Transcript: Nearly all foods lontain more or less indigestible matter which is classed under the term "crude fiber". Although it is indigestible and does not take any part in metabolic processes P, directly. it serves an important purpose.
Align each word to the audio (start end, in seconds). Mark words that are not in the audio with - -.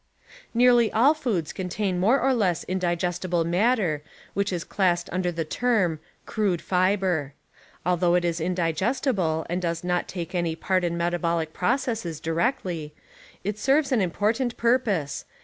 Nearly 0.55 0.91
all 0.91 1.13
foods 1.13 1.53
lontain 1.53 1.99
more 1.99 2.19
or 2.19 2.33
less 2.33 2.63
indigestible 2.63 3.43
matter 3.43 4.01
which 4.33 4.51
is 4.51 4.63
classed 4.63 5.07
under 5.11 5.31
the 5.31 5.45
term 5.45 5.99
"crude 6.25 6.59
fiber". 6.59 7.35
Although 7.85 8.15
it 8.15 8.25
is 8.25 8.41
indigestible 8.41 9.45
and 9.47 9.61
does 9.61 9.83
not 9.83 10.07
take 10.07 10.33
any 10.33 10.55
part 10.55 10.83
in 10.83 10.97
metabolic 10.97 11.53
processes 11.53 12.19
P, 12.19 12.23
directly. 12.23 12.95
it 13.43 13.59
serves 13.59 13.91
an 13.91 14.01
important 14.01 14.57
purpose. 14.57 15.23